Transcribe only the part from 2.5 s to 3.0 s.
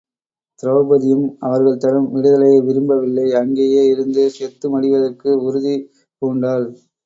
விரும்ப